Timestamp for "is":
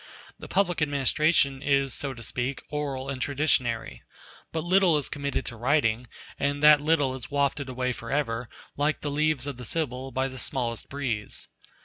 1.61-1.93, 4.97-5.07, 7.13-7.29